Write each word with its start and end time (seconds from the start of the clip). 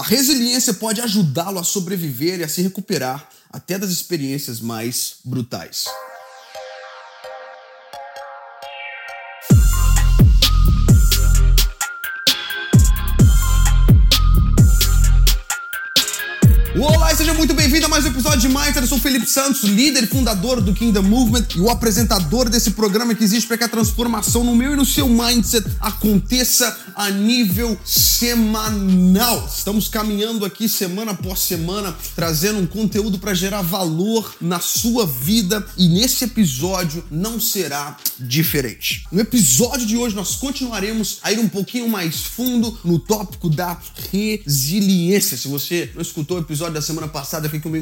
A 0.00 0.02
resiliência 0.02 0.72
pode 0.72 0.98
ajudá-lo 1.02 1.58
a 1.58 1.62
sobreviver 1.62 2.40
e 2.40 2.42
a 2.42 2.48
se 2.48 2.62
recuperar 2.62 3.28
até 3.52 3.78
das 3.78 3.90
experiências 3.90 4.58
mais 4.58 5.16
brutais. 5.22 5.84
Olá 16.80 17.12
e 17.12 17.16
seja 17.16 17.34
muito 17.34 17.52
bem-vindo 17.52 17.84
a 17.84 17.88
mais 17.90 18.06
um 18.06 18.08
episódio 18.20 18.40
de 18.40 18.48
Mindset. 18.48 18.80
Eu 18.82 18.86
sou 18.86 18.98
Felipe 18.98 19.26
Santos, 19.26 19.62
líder 19.62 20.04
e 20.04 20.06
fundador 20.06 20.60
do 20.60 20.74
Kingdom 20.74 21.04
Movement 21.04 21.46
e 21.56 21.60
o 21.60 21.70
apresentador 21.70 22.50
desse 22.50 22.72
programa 22.72 23.14
que 23.14 23.24
existe 23.24 23.46
para 23.46 23.56
que 23.56 23.64
a 23.64 23.68
transformação 23.68 24.44
no 24.44 24.54
meu 24.54 24.74
e 24.74 24.76
no 24.76 24.84
seu 24.84 25.08
mindset 25.08 25.66
aconteça 25.80 26.78
a 26.94 27.08
nível 27.08 27.78
semanal. 27.82 29.48
Estamos 29.50 29.88
caminhando 29.88 30.44
aqui 30.44 30.68
semana 30.68 31.12
após 31.12 31.40
semana, 31.40 31.96
trazendo 32.14 32.58
um 32.58 32.66
conteúdo 32.66 33.18
para 33.18 33.32
gerar 33.32 33.62
valor 33.62 34.34
na 34.38 34.60
sua 34.60 35.06
vida 35.06 35.66
e 35.78 35.88
nesse 35.88 36.24
episódio 36.24 37.02
não 37.10 37.40
será 37.40 37.96
diferente. 38.18 39.06
No 39.10 39.20
episódio 39.20 39.86
de 39.86 39.96
hoje 39.96 40.14
nós 40.14 40.36
continuaremos 40.36 41.20
a 41.22 41.32
ir 41.32 41.38
um 41.38 41.48
pouquinho 41.48 41.88
mais 41.88 42.20
fundo 42.20 42.78
no 42.84 42.98
tópico 42.98 43.48
da 43.48 43.80
resiliência. 44.12 45.38
Se 45.38 45.48
você 45.48 45.90
não 45.94 46.02
escutou 46.02 46.36
o 46.36 46.40
episódio 46.40 46.74
da 46.74 46.82
semana 46.82 47.08
passada, 47.08 47.48
fica 47.48 47.66
o 47.66 47.70
meu 47.70 47.80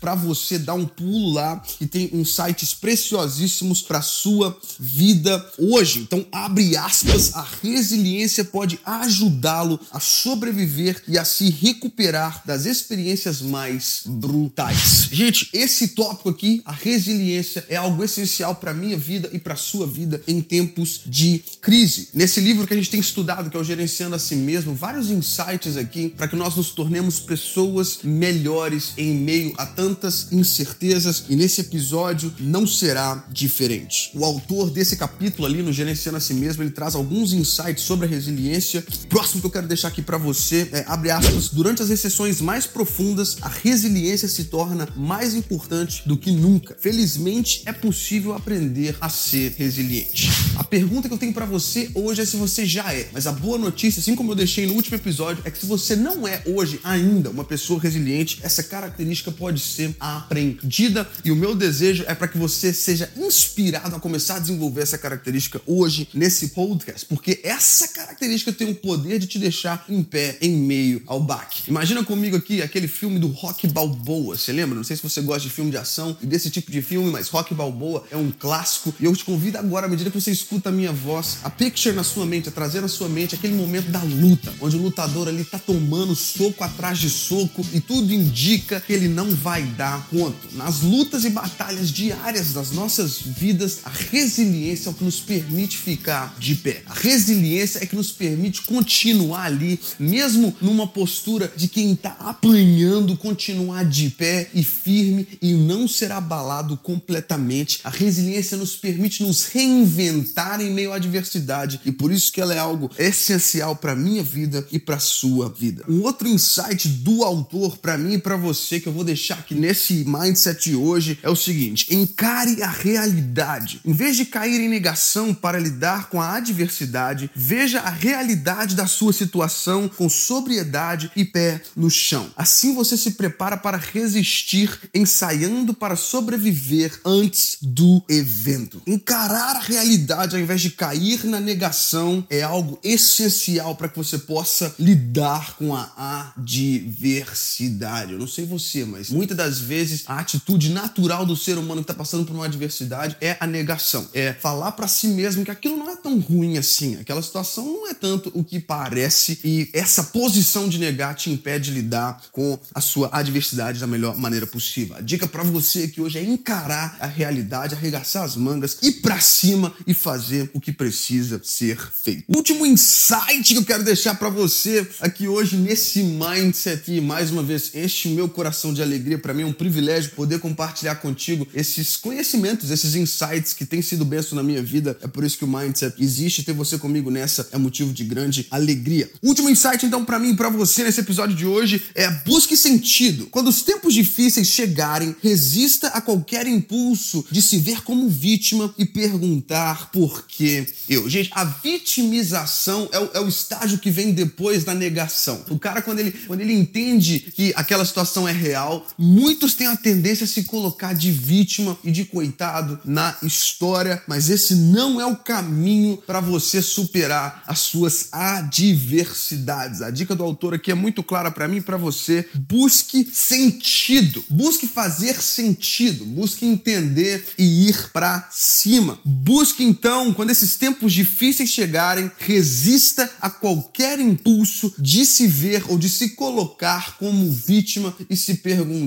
para 0.00 0.14
você 0.14 0.58
dar 0.58 0.74
um 0.74 0.86
pulo 0.86 1.32
lá 1.32 1.62
e 1.80 1.86
tem 1.86 2.10
insights 2.12 2.74
preciosíssimos 2.74 3.82
para 3.82 4.00
sua 4.02 4.56
vida 4.78 5.44
hoje. 5.58 6.00
Então, 6.00 6.24
abre 6.32 6.76
aspas, 6.76 7.34
a 7.34 7.46
resiliência 7.62 8.44
pode 8.44 8.78
ajudá-lo 8.84 9.78
a 9.90 10.00
sobreviver 10.00 11.02
e 11.06 11.18
a 11.18 11.24
se 11.24 11.50
recuperar 11.50 12.42
das 12.46 12.66
experiências 12.66 13.42
mais 13.42 14.02
brutais. 14.06 15.08
Gente, 15.10 15.48
esse 15.52 15.88
tópico 15.88 16.30
aqui, 16.30 16.62
a 16.64 16.72
resiliência, 16.72 17.64
é 17.68 17.76
algo 17.76 18.02
essencial 18.02 18.54
para 18.54 18.74
minha 18.74 18.96
vida 18.96 19.28
e 19.32 19.38
para 19.38 19.56
sua 19.56 19.86
vida 19.86 20.22
em 20.26 20.40
tempos 20.40 21.00
de 21.06 21.42
crise. 21.60 22.08
Nesse 22.14 22.40
livro 22.40 22.66
que 22.66 22.74
a 22.74 22.76
gente 22.76 22.90
tem 22.90 23.00
estudado, 23.00 23.50
que 23.50 23.56
é 23.56 23.60
o 23.60 23.64
Gerenciando 23.64 24.14
a 24.14 24.18
Si 24.18 24.36
Mesmo, 24.36 24.74
vários 24.74 25.10
insights 25.10 25.76
aqui 25.76 26.08
para 26.08 26.28
que 26.28 26.36
nós 26.36 26.56
nos 26.56 26.70
tornemos 26.70 27.20
pessoas 27.20 27.98
melhores 28.02 28.92
em 28.96 29.14
meio 29.14 29.52
a 29.58 29.66
tantas 29.66 30.28
incertezas 30.30 31.24
e 31.28 31.34
nesse 31.34 31.62
episódio 31.62 32.32
não 32.38 32.64
será 32.64 33.26
diferente. 33.32 34.12
O 34.14 34.24
autor 34.24 34.70
desse 34.70 34.96
capítulo 34.96 35.46
ali 35.46 35.62
no 35.62 35.72
Gerenciando 35.72 36.16
a 36.16 36.20
Si 36.20 36.32
Mesmo, 36.32 36.62
ele 36.62 36.70
traz 36.70 36.94
alguns 36.94 37.32
insights 37.32 37.82
sobre 37.82 38.06
a 38.06 38.08
resiliência. 38.08 38.84
Próximo 39.08 39.40
que 39.40 39.48
eu 39.48 39.50
quero 39.50 39.66
deixar 39.66 39.88
aqui 39.88 40.00
para 40.00 40.16
você 40.16 40.68
é, 40.70 40.84
abre 40.86 41.10
aspas, 41.10 41.48
durante 41.48 41.82
as 41.82 41.88
recessões 41.88 42.40
mais 42.40 42.66
profundas, 42.66 43.38
a 43.40 43.48
resiliência 43.48 44.28
se 44.28 44.44
torna 44.44 44.88
mais 44.94 45.34
importante 45.34 46.02
do 46.06 46.16
que 46.16 46.30
nunca. 46.30 46.76
Felizmente, 46.78 47.62
é 47.66 47.72
possível 47.72 48.34
aprender 48.34 48.96
a 49.00 49.08
ser 49.08 49.54
resiliente. 49.58 50.30
A 50.56 50.62
pergunta 50.62 51.08
que 51.08 51.14
eu 51.14 51.18
tenho 51.18 51.32
para 51.32 51.46
você 51.46 51.90
hoje 51.94 52.22
é 52.22 52.24
se 52.24 52.36
você 52.36 52.64
já 52.64 52.92
é, 52.94 53.08
mas 53.12 53.26
a 53.26 53.32
boa 53.32 53.58
notícia, 53.58 53.98
assim 53.98 54.14
como 54.14 54.30
eu 54.30 54.36
deixei 54.36 54.66
no 54.66 54.74
último 54.74 54.94
episódio, 54.96 55.42
é 55.44 55.50
que 55.50 55.58
se 55.58 55.66
você 55.66 55.96
não 55.96 56.28
é 56.28 56.42
hoje 56.46 56.78
ainda 56.84 57.28
uma 57.28 57.44
pessoa 57.44 57.80
resiliente, 57.80 58.38
essa 58.42 58.62
característica 58.62 59.32
pode 59.32 59.47
ser 59.56 59.94
aprendida 60.00 61.08
e 61.24 61.30
o 61.30 61.36
meu 61.36 61.54
desejo 61.54 62.04
é 62.06 62.14
para 62.14 62.28
que 62.28 62.36
você 62.36 62.72
seja 62.72 63.10
inspirado 63.16 63.94
a 63.94 64.00
começar 64.00 64.36
a 64.36 64.38
desenvolver 64.40 64.82
essa 64.82 64.98
característica 64.98 65.60
hoje 65.66 66.08
nesse 66.12 66.48
podcast, 66.48 67.06
porque 67.06 67.40
essa 67.42 67.88
característica 67.88 68.52
tem 68.52 68.68
o 68.68 68.74
poder 68.74 69.18
de 69.18 69.26
te 69.26 69.38
deixar 69.38 69.84
em 69.88 70.02
pé 70.02 70.36
em 70.40 70.56
meio 70.56 71.02
ao 71.06 71.20
baque. 71.20 71.62
Imagina 71.68 72.04
comigo 72.04 72.36
aqui 72.36 72.60
aquele 72.60 72.88
filme 72.88 73.18
do 73.18 73.28
Rock 73.28 73.66
Balboa, 73.68 74.36
você 74.36 74.52
lembra? 74.52 74.74
Não 74.74 74.84
sei 74.84 74.96
se 74.96 75.02
você 75.02 75.20
gosta 75.20 75.48
de 75.48 75.50
filme 75.54 75.70
de 75.70 75.76
ação 75.76 76.16
e 76.20 76.26
desse 76.26 76.50
tipo 76.50 76.70
de 76.70 76.82
filme, 76.82 77.10
mas 77.10 77.28
Rock 77.28 77.54
Balboa 77.54 78.04
é 78.10 78.16
um 78.16 78.30
clássico 78.30 78.94
e 78.98 79.04
eu 79.04 79.14
te 79.14 79.24
convido 79.24 79.58
agora, 79.58 79.86
à 79.86 79.88
medida 79.88 80.10
que 80.10 80.20
você 80.20 80.30
escuta 80.30 80.68
a 80.68 80.72
minha 80.72 80.92
voz, 80.92 81.38
a 81.44 81.50
picture 81.50 81.94
na 81.94 82.02
sua 82.02 82.26
mente, 82.26 82.48
a 82.48 82.52
trazer 82.52 82.80
na 82.80 82.88
sua 82.88 83.08
mente 83.08 83.34
aquele 83.34 83.54
momento 83.54 83.90
da 83.90 84.02
luta, 84.02 84.52
onde 84.60 84.76
o 84.76 84.82
lutador 84.82 85.28
ali 85.28 85.44
tá 85.44 85.58
tomando 85.58 86.14
soco 86.14 86.64
atrás 86.64 86.98
de 86.98 87.10
soco 87.10 87.64
e 87.72 87.80
tudo 87.80 88.12
indica 88.12 88.80
que 88.80 88.92
ele 88.92 89.08
não 89.08 89.30
vai 89.42 89.62
dar 89.62 90.06
conta. 90.08 90.36
Nas 90.54 90.80
lutas 90.80 91.24
e 91.24 91.30
batalhas 91.30 91.90
diárias 91.90 92.52
das 92.52 92.72
nossas 92.72 93.20
vidas, 93.20 93.80
a 93.84 93.90
resiliência 93.90 94.88
é 94.88 94.90
o 94.90 94.94
que 94.94 95.04
nos 95.04 95.20
permite 95.20 95.76
ficar 95.78 96.34
de 96.38 96.54
pé. 96.54 96.82
A 96.86 96.94
resiliência 96.94 97.82
é 97.82 97.86
que 97.86 97.96
nos 97.96 98.10
permite 98.10 98.62
continuar 98.62 99.46
ali, 99.46 99.78
mesmo 99.98 100.54
numa 100.60 100.86
postura 100.86 101.52
de 101.56 101.68
quem 101.68 101.92
está 101.92 102.16
apanhando, 102.20 103.16
continuar 103.16 103.84
de 103.84 104.10
pé 104.10 104.50
e 104.54 104.64
firme 104.64 105.26
e 105.40 105.52
não 105.54 105.86
ser 105.86 106.10
abalado 106.10 106.76
completamente. 106.76 107.80
A 107.84 107.90
resiliência 107.90 108.56
nos 108.56 108.76
permite 108.76 109.22
nos 109.22 109.44
reinventar 109.46 110.60
em 110.60 110.70
meio 110.70 110.92
à 110.92 110.96
adversidade 110.96 111.80
e 111.84 111.92
por 111.92 112.10
isso 112.12 112.32
que 112.32 112.40
ela 112.40 112.54
é 112.54 112.58
algo 112.58 112.90
essencial 112.98 113.76
para 113.76 113.94
minha 113.94 114.22
vida 114.22 114.66
e 114.72 114.78
para 114.78 114.98
sua 114.98 115.48
vida. 115.48 115.84
Um 115.88 116.02
outro 116.02 116.26
insight 116.26 116.88
do 116.88 117.22
autor 117.24 117.78
para 117.78 117.96
mim 117.96 118.14
e 118.14 118.18
para 118.18 118.36
você 118.36 118.80
que 118.80 118.88
eu 118.88 118.92
vou 118.92 119.04
deixar 119.04 119.27
aqui 119.34 119.54
nesse 119.54 120.04
mindset 120.06 120.70
de 120.70 120.76
hoje 120.76 121.18
é 121.22 121.30
o 121.30 121.36
seguinte: 121.36 121.94
encare 121.94 122.62
a 122.62 122.68
realidade. 122.68 123.80
Em 123.84 123.92
vez 123.92 124.16
de 124.16 124.24
cair 124.24 124.60
em 124.60 124.68
negação 124.68 125.34
para 125.34 125.58
lidar 125.58 126.08
com 126.08 126.20
a 126.20 126.36
adversidade, 126.36 127.30
veja 127.34 127.80
a 127.80 127.90
realidade 127.90 128.74
da 128.74 128.86
sua 128.86 129.12
situação 129.12 129.88
com 129.88 130.08
sobriedade 130.08 131.10
e 131.14 131.24
pé 131.24 131.60
no 131.76 131.90
chão. 131.90 132.30
Assim 132.36 132.74
você 132.74 132.96
se 132.96 133.12
prepara 133.12 133.56
para 133.56 133.76
resistir, 133.76 134.78
ensaiando 134.94 135.74
para 135.74 135.96
sobreviver 135.96 137.00
antes 137.04 137.58
do 137.62 138.02
evento. 138.08 138.82
Encarar 138.86 139.56
a 139.56 139.60
realidade 139.60 140.34
ao 140.34 140.42
invés 140.42 140.60
de 140.60 140.70
cair 140.70 141.24
na 141.24 141.40
negação 141.40 142.26
é 142.30 142.42
algo 142.42 142.78
essencial 142.82 143.74
para 143.76 143.88
que 143.88 143.96
você 143.96 144.18
possa 144.18 144.74
lidar 144.78 145.56
com 145.56 145.74
a 145.74 146.32
adversidade. 146.36 148.12
Eu 148.12 148.18
não 148.18 148.26
sei 148.26 148.44
você, 148.46 148.84
mas 148.84 149.10
muitas 149.18 149.36
das 149.36 149.58
vezes 149.58 150.04
a 150.06 150.20
atitude 150.20 150.70
natural 150.70 151.26
do 151.26 151.34
ser 151.34 151.58
humano 151.58 151.82
que 151.82 151.90
está 151.90 151.94
passando 151.94 152.24
por 152.24 152.36
uma 152.36 152.44
adversidade 152.44 153.16
é 153.20 153.36
a 153.40 153.48
negação. 153.48 154.08
É 154.14 154.32
falar 154.32 154.70
para 154.72 154.86
si 154.86 155.08
mesmo 155.08 155.44
que 155.44 155.50
aquilo 155.50 155.76
não 155.76 155.90
é 155.90 155.96
tão 155.96 156.20
ruim 156.20 156.56
assim, 156.56 156.96
aquela 157.00 157.20
situação 157.20 157.64
não 157.64 157.88
é 157.88 157.94
tanto 157.94 158.30
o 158.32 158.44
que 158.44 158.60
parece 158.60 159.40
e 159.42 159.68
essa 159.72 160.04
posição 160.04 160.68
de 160.68 160.78
negar 160.78 161.16
te 161.16 161.30
impede 161.30 161.58
de 161.58 161.70
lidar 161.72 162.22
com 162.30 162.56
a 162.72 162.80
sua 162.80 163.10
adversidade 163.12 163.80
da 163.80 163.88
melhor 163.88 164.16
maneira 164.16 164.46
possível. 164.46 164.96
A 164.96 165.00
dica 165.00 165.26
para 165.26 165.42
você 165.42 165.84
aqui 165.84 166.00
hoje 166.00 166.18
é 166.18 166.22
encarar 166.22 166.96
a 167.00 167.06
realidade, 167.06 167.74
arregaçar 167.74 168.22
as 168.22 168.36
mangas, 168.36 168.78
ir 168.82 169.00
para 169.02 169.18
cima 169.18 169.74
e 169.84 169.92
fazer 169.92 170.48
o 170.54 170.60
que 170.60 170.70
precisa 170.70 171.40
ser 171.42 171.76
feito. 171.76 172.24
último 172.28 172.64
insight 172.64 173.52
que 173.52 173.56
eu 173.56 173.64
quero 173.64 173.82
deixar 173.82 174.14
para 174.14 174.28
você 174.28 174.88
aqui 175.00 175.26
hoje 175.26 175.56
nesse 175.56 176.04
mindset 176.04 176.92
e 176.92 177.00
mais 177.00 177.32
uma 177.32 177.42
vez 177.42 177.72
o 178.04 178.10
meu 178.10 178.28
coração 178.28 178.72
de 178.72 178.82
alegria. 178.82 179.07
Para 179.16 179.32
mim 179.32 179.42
é 179.42 179.46
um 179.46 179.52
privilégio 179.52 180.10
poder 180.10 180.40
compartilhar 180.40 180.96
contigo 180.96 181.46
esses 181.54 181.96
conhecimentos, 181.96 182.70
esses 182.70 182.94
insights 182.94 183.54
que 183.54 183.64
têm 183.64 183.80
sido 183.80 184.04
benção 184.04 184.36
na 184.36 184.42
minha 184.42 184.62
vida. 184.62 184.98
É 185.02 185.06
por 185.06 185.24
isso 185.24 185.38
que 185.38 185.44
o 185.44 185.48
Mindset 185.48 185.94
existe. 186.02 186.42
Ter 186.42 186.52
você 186.52 186.76
comigo 186.78 187.10
nessa 187.10 187.48
é 187.52 187.58
motivo 187.58 187.92
de 187.92 188.04
grande 188.04 188.46
alegria. 188.50 189.10
último 189.22 189.48
insight, 189.48 189.84
então, 189.86 190.04
para 190.04 190.18
mim 190.18 190.30
e 190.30 190.36
para 190.36 190.48
você 190.48 190.84
nesse 190.84 191.00
episódio 191.00 191.36
de 191.36 191.46
hoje 191.46 191.82
é 191.94 192.10
busque 192.26 192.56
sentido. 192.56 193.26
Quando 193.26 193.48
os 193.48 193.62
tempos 193.62 193.94
difíceis 193.94 194.48
chegarem, 194.48 195.14
resista 195.22 195.88
a 195.88 196.00
qualquer 196.00 196.46
impulso 196.46 197.24
de 197.30 197.40
se 197.40 197.58
ver 197.58 197.82
como 197.82 198.08
vítima 198.08 198.74
e 198.76 198.84
perguntar 198.84 199.90
por 199.90 200.26
que 200.26 200.66
eu. 200.88 201.08
Gente, 201.08 201.30
a 201.32 201.44
vitimização 201.44 202.88
é 202.92 202.98
o, 202.98 203.10
é 203.14 203.20
o 203.20 203.28
estágio 203.28 203.78
que 203.78 203.90
vem 203.90 204.12
depois 204.12 204.64
da 204.64 204.74
negação. 204.74 205.44
O 205.48 205.58
cara, 205.58 205.82
quando 205.82 206.00
ele, 206.00 206.12
quando 206.26 206.40
ele 206.40 206.52
entende 206.52 207.20
que 207.34 207.52
aquela 207.56 207.84
situação 207.84 208.26
é 208.26 208.32
real, 208.32 208.86
muitos 208.98 209.54
têm 209.54 209.68
a 209.68 209.76
tendência 209.76 210.24
a 210.24 210.26
se 210.26 210.42
colocar 210.42 210.92
de 210.92 211.12
vítima 211.12 211.78
e 211.84 211.90
de 211.92 212.04
coitado 212.04 212.80
na 212.84 213.16
história, 213.22 214.02
mas 214.08 214.28
esse 214.28 214.54
não 214.56 215.00
é 215.00 215.06
o 215.06 215.16
caminho 215.16 215.98
para 215.98 216.20
você 216.20 216.60
superar 216.60 217.44
as 217.46 217.60
suas 217.60 218.08
adversidades. 218.10 219.82
A 219.82 219.90
dica 219.90 220.16
do 220.16 220.24
autor 220.24 220.54
aqui 220.54 220.72
é 220.72 220.74
muito 220.74 221.02
clara 221.02 221.30
para 221.30 221.46
mim 221.46 221.58
e 221.58 221.60
para 221.60 221.76
você. 221.76 222.28
Busque 222.34 223.08
sentido, 223.12 224.24
busque 224.28 224.66
fazer 224.66 225.20
sentido, 225.20 226.04
busque 226.04 226.44
entender 226.44 227.24
e 227.38 227.68
ir 227.68 227.90
para 227.92 228.28
cima. 228.32 228.98
Busque 229.04 229.62
então, 229.62 230.12
quando 230.12 230.30
esses 230.30 230.56
tempos 230.56 230.92
difíceis 230.92 231.50
chegarem, 231.50 232.10
resista 232.18 233.08
a 233.20 233.30
qualquer 233.30 234.00
impulso 234.00 234.74
de 234.78 235.04
se 235.04 235.26
ver 235.26 235.64
ou 235.68 235.78
de 235.78 235.88
se 235.88 236.10
colocar 236.10 236.96
como 236.98 237.30
vítima 237.30 237.94
e 238.08 238.16
se 238.16 238.34
perguntar 238.34 238.77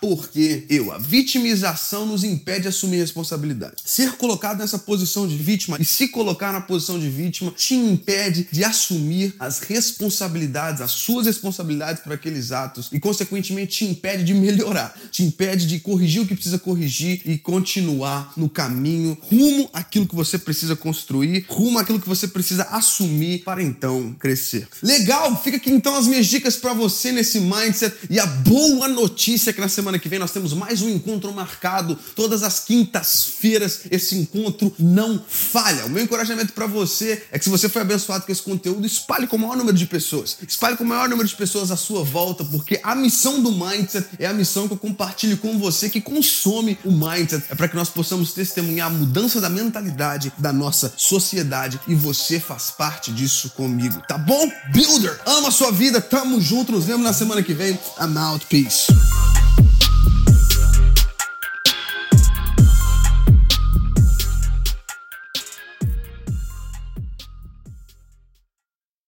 por 0.00 0.28
que 0.28 0.64
eu. 0.68 0.92
A 0.92 0.98
vitimização 0.98 2.06
nos 2.06 2.24
impede 2.24 2.62
de 2.62 2.68
assumir 2.68 2.98
responsabilidade. 2.98 3.74
Ser 3.84 4.12
colocado 4.12 4.58
nessa 4.58 4.78
posição 4.78 5.26
de 5.26 5.36
vítima 5.36 5.76
e 5.80 5.84
se 5.84 6.08
colocar 6.08 6.52
na 6.52 6.60
posição 6.60 6.98
de 6.98 7.08
vítima 7.08 7.52
te 7.56 7.74
impede 7.74 8.48
de 8.50 8.64
assumir 8.64 9.34
as 9.38 9.60
responsabilidades, 9.60 10.80
as 10.80 10.90
suas 10.90 11.26
responsabilidades 11.26 12.02
por 12.02 12.12
aqueles 12.12 12.52
atos 12.52 12.88
e, 12.92 12.98
consequentemente, 12.98 13.78
te 13.78 13.84
impede 13.84 14.24
de 14.24 14.34
melhorar, 14.34 14.98
te 15.10 15.22
impede 15.22 15.66
de 15.66 15.80
corrigir 15.80 16.22
o 16.22 16.26
que 16.26 16.34
precisa 16.34 16.58
corrigir 16.58 17.22
e 17.24 17.38
continuar 17.38 18.32
no 18.36 18.48
caminho 18.48 19.16
rumo 19.20 19.68
àquilo 19.72 20.06
que 20.06 20.14
você 20.14 20.38
precisa 20.38 20.74
construir, 20.76 21.44
rumo 21.48 21.78
àquilo 21.78 22.00
que 22.00 22.08
você 22.08 22.28
precisa 22.28 22.64
assumir 22.64 23.42
para 23.44 23.62
então 23.62 24.14
crescer. 24.18 24.68
Legal, 24.82 25.40
fica 25.42 25.56
aqui 25.56 25.70
então 25.70 25.94
as 25.96 26.06
minhas 26.06 26.26
dicas 26.26 26.56
para 26.56 26.74
você 26.74 27.12
nesse 27.12 27.40
mindset 27.40 27.94
e 28.08 28.18
a 28.18 28.26
boa 28.26 28.88
notícia 28.88 29.29
é 29.34 29.52
que 29.52 29.60
na 29.60 29.68
semana 29.68 29.98
que 29.98 30.08
vem 30.08 30.18
nós 30.18 30.32
temos 30.32 30.52
mais 30.52 30.82
um 30.82 30.88
encontro 30.88 31.32
marcado 31.32 31.96
todas 32.16 32.42
as 32.42 32.60
quintas-feiras. 32.60 33.82
Esse 33.90 34.16
encontro 34.16 34.74
não 34.78 35.22
falha. 35.28 35.86
O 35.86 35.88
meu 35.88 36.02
encorajamento 36.02 36.52
para 36.52 36.66
você 36.66 37.22
é 37.30 37.38
que 37.38 37.44
se 37.44 37.50
você 37.50 37.68
foi 37.68 37.82
abençoado 37.82 38.26
com 38.26 38.32
esse 38.32 38.42
conteúdo, 38.42 38.84
espalhe 38.84 39.26
com 39.28 39.36
o 39.36 39.38
maior 39.38 39.56
número 39.56 39.76
de 39.76 39.86
pessoas. 39.86 40.36
Espalhe 40.46 40.76
com 40.76 40.82
o 40.82 40.86
maior 40.86 41.08
número 41.08 41.28
de 41.28 41.36
pessoas 41.36 41.70
à 41.70 41.76
sua 41.76 42.02
volta, 42.02 42.44
porque 42.44 42.80
a 42.82 42.94
missão 42.94 43.40
do 43.40 43.52
mindset 43.52 44.08
é 44.18 44.26
a 44.26 44.32
missão 44.32 44.66
que 44.66 44.74
eu 44.74 44.78
compartilho 44.78 45.36
com 45.36 45.58
você 45.58 45.88
que 45.88 46.00
consome 46.00 46.76
o 46.84 46.90
mindset. 46.90 47.44
É 47.48 47.54
para 47.54 47.68
que 47.68 47.76
nós 47.76 47.88
possamos 47.88 48.32
testemunhar 48.32 48.88
a 48.88 48.90
mudança 48.90 49.40
da 49.40 49.48
mentalidade 49.48 50.32
da 50.38 50.52
nossa 50.52 50.92
sociedade 50.96 51.78
e 51.86 51.94
você 51.94 52.40
faz 52.40 52.70
parte 52.70 53.12
disso 53.12 53.50
comigo, 53.50 54.02
tá 54.08 54.18
bom? 54.18 54.50
Builder, 54.72 55.20
ama 55.26 55.48
a 55.48 55.52
sua 55.52 55.70
vida, 55.70 56.00
tamo 56.00 56.40
junto, 56.40 56.72
nos 56.72 56.84
vemos 56.84 57.04
na 57.04 57.12
semana 57.12 57.42
que 57.42 57.54
vem. 57.54 57.78
I'm 58.00 58.16
out, 58.18 58.46
peace. 58.46 58.86